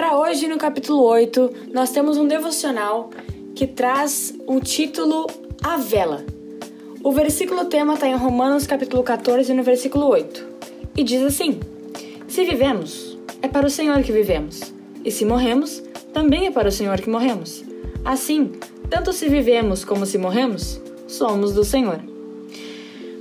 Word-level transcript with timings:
Para 0.00 0.16
hoje, 0.16 0.48
no 0.48 0.56
capítulo 0.56 1.02
8, 1.02 1.50
nós 1.74 1.90
temos 1.90 2.16
um 2.16 2.26
devocional 2.26 3.10
que 3.54 3.66
traz 3.66 4.32
o 4.46 4.58
título 4.58 5.26
A 5.62 5.76
Vela. 5.76 6.24
O 7.04 7.12
versículo 7.12 7.66
tema 7.66 7.92
está 7.92 8.08
em 8.08 8.16
Romanos 8.16 8.66
capítulo 8.66 9.02
14, 9.02 9.52
no 9.52 9.62
versículo 9.62 10.06
8, 10.06 10.46
e 10.96 11.04
diz 11.04 11.22
assim: 11.22 11.60
Se 12.26 12.46
vivemos, 12.46 13.18
é 13.42 13.46
para 13.46 13.66
o 13.66 13.70
Senhor 13.70 14.02
que 14.02 14.10
vivemos, 14.10 14.72
e 15.04 15.10
se 15.10 15.26
morremos, 15.26 15.82
também 16.14 16.46
é 16.46 16.50
para 16.50 16.70
o 16.70 16.72
Senhor 16.72 16.98
que 16.98 17.10
morremos. 17.10 17.62
Assim, 18.02 18.52
tanto 18.88 19.12
se 19.12 19.28
vivemos 19.28 19.84
como 19.84 20.06
se 20.06 20.16
morremos, 20.16 20.80
somos 21.06 21.52
do 21.52 21.62
Senhor. 21.62 22.00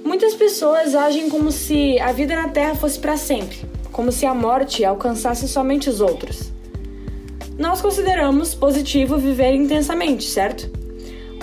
Muitas 0.05 0.33
pessoas 0.33 0.95
agem 0.95 1.29
como 1.29 1.51
se 1.51 1.99
a 1.99 2.13
vida 2.13 2.37
na 2.37 2.47
Terra 2.47 2.73
fosse 2.73 2.97
para 2.97 3.17
sempre, 3.17 3.57
como 3.91 4.13
se 4.13 4.25
a 4.25 4.33
morte 4.33 4.85
alcançasse 4.85 5.45
somente 5.45 5.89
os 5.89 5.99
outros. 5.99 6.57
Nós 7.59 7.81
consideramos 7.81 8.55
positivo 8.55 9.17
viver 9.17 9.53
intensamente, 9.53 10.23
certo? 10.23 10.71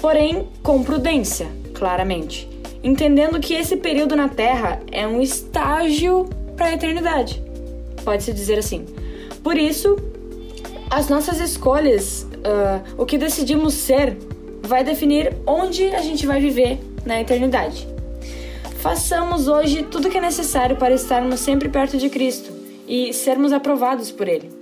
Porém, 0.00 0.48
com 0.62 0.82
prudência, 0.82 1.46
claramente, 1.74 2.48
entendendo 2.82 3.38
que 3.38 3.52
esse 3.52 3.76
período 3.76 4.16
na 4.16 4.26
Terra 4.26 4.80
é 4.90 5.06
um 5.06 5.20
estágio 5.20 6.26
para 6.56 6.68
a 6.68 6.72
eternidade. 6.72 7.42
Pode-se 8.02 8.32
dizer 8.32 8.58
assim. 8.58 8.86
Por 9.44 9.58
isso, 9.58 9.94
as 10.88 11.10
nossas 11.10 11.38
escolhas, 11.38 12.22
uh, 12.22 12.82
o 12.96 13.04
que 13.04 13.18
decidimos 13.18 13.74
ser, 13.74 14.16
vai 14.62 14.82
definir 14.82 15.36
onde 15.46 15.84
a 15.94 16.00
gente 16.00 16.26
vai 16.26 16.40
viver 16.40 16.80
na 17.04 17.20
eternidade. 17.20 17.86
Façamos 18.78 19.48
hoje 19.48 19.82
tudo 19.82 20.08
o 20.08 20.10
que 20.10 20.16
é 20.16 20.22
necessário 20.22 20.76
para 20.76 20.94
estarmos 20.94 21.40
sempre 21.40 21.68
perto 21.68 21.98
de 21.98 22.08
Cristo 22.08 22.50
e 22.88 23.12
sermos 23.12 23.52
aprovados 23.52 24.10
por 24.10 24.26
Ele. 24.26 24.55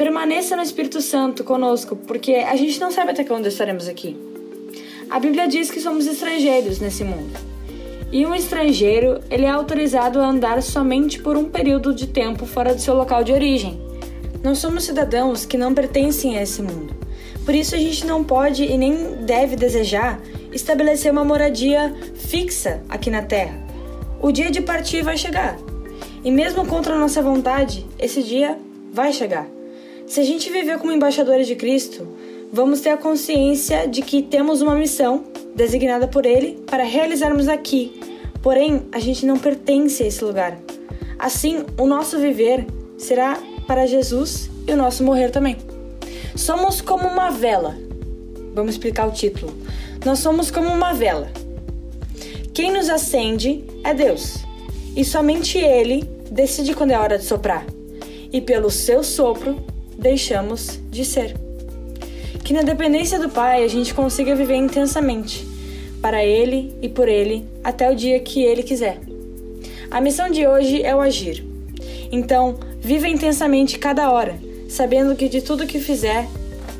Permaneça 0.00 0.56
no 0.56 0.62
Espírito 0.62 1.02
Santo 1.02 1.44
conosco, 1.44 1.94
porque 1.94 2.32
a 2.32 2.56
gente 2.56 2.80
não 2.80 2.90
sabe 2.90 3.10
até 3.10 3.22
quando 3.22 3.44
estaremos 3.44 3.86
aqui. 3.86 4.16
A 5.10 5.20
Bíblia 5.20 5.46
diz 5.46 5.70
que 5.70 5.78
somos 5.78 6.06
estrangeiros 6.06 6.80
nesse 6.80 7.04
mundo. 7.04 7.38
E 8.10 8.24
um 8.24 8.34
estrangeiro, 8.34 9.20
ele 9.30 9.44
é 9.44 9.50
autorizado 9.50 10.18
a 10.18 10.26
andar 10.26 10.62
somente 10.62 11.20
por 11.20 11.36
um 11.36 11.50
período 11.50 11.94
de 11.94 12.06
tempo 12.06 12.46
fora 12.46 12.74
do 12.74 12.80
seu 12.80 12.94
local 12.94 13.22
de 13.22 13.34
origem. 13.34 13.78
Nós 14.42 14.56
somos 14.56 14.84
cidadãos 14.84 15.44
que 15.44 15.58
não 15.58 15.74
pertencem 15.74 16.38
a 16.38 16.42
esse 16.44 16.62
mundo. 16.62 16.94
Por 17.44 17.54
isso 17.54 17.74
a 17.74 17.78
gente 17.78 18.06
não 18.06 18.24
pode 18.24 18.64
e 18.64 18.78
nem 18.78 19.16
deve 19.26 19.54
desejar 19.54 20.18
estabelecer 20.50 21.12
uma 21.12 21.26
moradia 21.26 21.94
fixa 22.14 22.82
aqui 22.88 23.10
na 23.10 23.20
Terra. 23.20 23.62
O 24.18 24.32
dia 24.32 24.50
de 24.50 24.62
partir 24.62 25.02
vai 25.02 25.18
chegar. 25.18 25.58
E 26.24 26.30
mesmo 26.30 26.66
contra 26.66 26.98
nossa 26.98 27.20
vontade, 27.20 27.86
esse 27.98 28.22
dia 28.22 28.56
vai 28.94 29.12
chegar. 29.12 29.59
Se 30.10 30.18
a 30.18 30.24
gente 30.24 30.50
viver 30.50 30.76
como 30.76 30.90
embaixadores 30.90 31.46
de 31.46 31.54
Cristo, 31.54 32.04
vamos 32.52 32.80
ter 32.80 32.90
a 32.90 32.96
consciência 32.96 33.86
de 33.86 34.02
que 34.02 34.20
temos 34.20 34.60
uma 34.60 34.74
missão 34.74 35.22
designada 35.54 36.08
por 36.08 36.26
Ele 36.26 36.60
para 36.66 36.82
realizarmos 36.82 37.46
aqui. 37.46 38.00
Porém, 38.42 38.82
a 38.90 38.98
gente 38.98 39.24
não 39.24 39.38
pertence 39.38 40.02
a 40.02 40.06
esse 40.08 40.24
lugar. 40.24 40.58
Assim, 41.16 41.64
o 41.78 41.86
nosso 41.86 42.18
viver 42.18 42.66
será 42.98 43.38
para 43.68 43.86
Jesus 43.86 44.50
e 44.66 44.72
o 44.72 44.76
nosso 44.76 45.04
morrer 45.04 45.30
também. 45.30 45.56
Somos 46.34 46.80
como 46.80 47.06
uma 47.06 47.30
vela. 47.30 47.78
Vamos 48.52 48.72
explicar 48.72 49.06
o 49.06 49.12
título. 49.12 49.56
Nós 50.04 50.18
somos 50.18 50.50
como 50.50 50.70
uma 50.70 50.92
vela. 50.92 51.30
Quem 52.52 52.72
nos 52.72 52.90
acende 52.90 53.64
é 53.84 53.94
Deus, 53.94 54.38
e 54.96 55.04
somente 55.04 55.56
Ele 55.56 56.02
decide 56.28 56.74
quando 56.74 56.90
é 56.90 56.98
hora 56.98 57.16
de 57.16 57.24
soprar, 57.24 57.64
e 58.32 58.40
pelo 58.40 58.72
seu 58.72 59.04
sopro 59.04 59.69
deixamos 60.00 60.80
de 60.90 61.04
ser. 61.04 61.36
Que 62.42 62.54
na 62.54 62.62
dependência 62.62 63.18
do 63.18 63.28
Pai 63.28 63.62
a 63.62 63.68
gente 63.68 63.92
consiga 63.92 64.34
viver 64.34 64.56
intensamente, 64.56 65.46
para 66.00 66.24
Ele 66.24 66.74
e 66.80 66.88
por 66.88 67.06
Ele, 67.06 67.44
até 67.62 67.90
o 67.90 67.94
dia 67.94 68.18
que 68.18 68.42
Ele 68.42 68.62
quiser. 68.62 68.98
A 69.90 70.00
missão 70.00 70.30
de 70.30 70.46
hoje 70.46 70.82
é 70.82 70.96
o 70.96 71.00
agir. 71.00 71.44
Então, 72.10 72.58
viva 72.80 73.06
intensamente 73.06 73.78
cada 73.78 74.10
hora, 74.10 74.38
sabendo 74.68 75.14
que 75.14 75.28
de 75.28 75.42
tudo 75.42 75.66
que 75.66 75.78
fizer, 75.78 76.26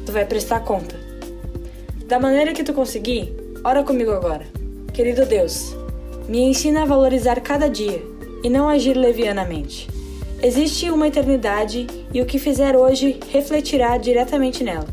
tu 0.07 0.13
vai 0.13 0.25
prestar 0.25 0.61
conta. 0.61 0.99
Da 2.07 2.19
maneira 2.19 2.53
que 2.53 2.65
tu 2.65 2.73
conseguir, 2.73 3.33
ora 3.63 3.85
comigo 3.85 4.11
agora. 4.11 4.47
Querido 4.95 5.27
Deus, 5.27 5.77
me 6.27 6.41
ensina 6.41 6.83
a 6.83 6.87
valorizar 6.87 7.41
cada 7.41 7.69
dia 7.69 8.03
e 8.43 8.49
não 8.49 8.69
agir 8.69 8.97
levianamente. 8.97 10.00
Existe 10.43 10.91
uma 10.91 11.07
eternidade 11.07 11.87
e 12.15 12.23
o 12.23 12.25
que 12.25 12.39
fizer 12.39 12.75
hoje 12.75 13.21
refletirá 13.31 13.99
diretamente 13.99 14.65
nela. 14.65 14.87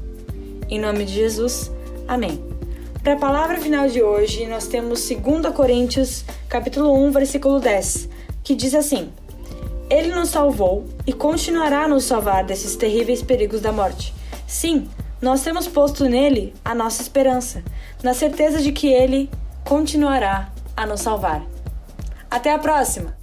Em 0.69 0.77
nome 0.77 1.05
de 1.05 1.13
Jesus, 1.13 1.71
amém. 2.05 2.43
Para 3.01 3.13
a 3.13 3.17
palavra 3.17 3.57
final 3.57 3.87
de 3.87 4.03
hoje, 4.03 4.45
nós 4.45 4.67
temos 4.67 5.07
2 5.07 5.55
Coríntios, 5.55 6.25
capítulo 6.49 6.93
1, 7.07 7.11
versículo 7.11 7.61
10, 7.61 8.09
que 8.43 8.55
diz 8.55 8.75
assim: 8.75 9.09
Ele 9.89 10.13
nos 10.13 10.27
salvou 10.27 10.83
e 11.05 11.13
continuará 11.13 11.85
a 11.85 11.87
nos 11.87 12.03
salvar 12.03 12.43
desses 12.43 12.75
terríveis 12.75 13.23
perigos 13.23 13.61
da 13.61 13.71
morte. 13.71 14.13
Sim, 14.45 14.89
nós 15.21 15.43
temos 15.43 15.65
posto 15.65 16.03
nele 16.09 16.53
a 16.65 16.75
nossa 16.75 17.01
esperança, 17.01 17.63
na 18.03 18.13
certeza 18.13 18.61
de 18.61 18.73
que 18.73 18.87
ele 18.87 19.29
continuará 19.63 20.51
a 20.75 20.85
nos 20.85 20.99
salvar. 20.99 21.41
Até 22.29 22.51
a 22.51 22.59
próxima! 22.59 23.15